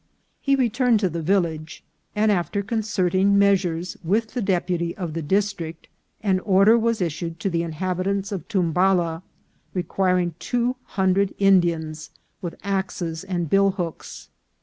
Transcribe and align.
He 0.39 0.55
returned 0.55 0.99
to 1.01 1.09
the 1.09 1.21
village, 1.21 1.83
and 2.15 2.31
after 2.31 2.63
concerting 2.63 3.37
measures 3.37 3.97
with 4.03 4.33
the 4.33 4.41
deputy 4.41 4.97
of 4.97 5.13
the 5.13 5.21
district, 5.21 5.89
an 6.23 6.39
order 6.39 6.75
was 6.75 7.01
issued 7.01 7.39
to 7.41 7.51
the 7.51 7.61
inhabitants 7.61 8.31
of 8.31 8.47
Tumbala, 8.47 9.21
requiring 9.75 10.33
two 10.39 10.75
hundred 10.97 11.35
Indians 11.37 12.09
with 12.41 12.55
axes 12.63 13.23
and 13.23 13.47
billhooks. 13.47 14.29